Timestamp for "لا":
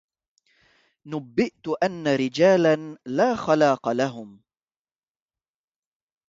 3.05-3.35